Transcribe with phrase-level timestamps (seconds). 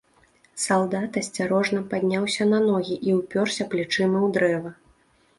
[0.61, 4.71] Салдат асцярожна падняўся на ногі і ўпёрся плячыма ў дрэва.